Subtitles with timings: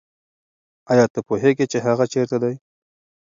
[0.91, 2.55] آیا ته پوهېږې چې هغه چېرته دی؟